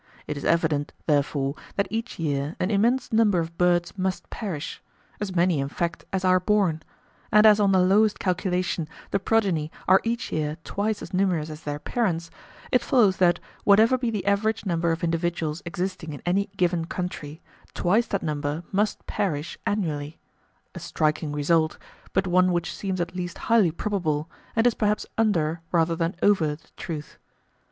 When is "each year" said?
1.91-2.55, 10.03-10.57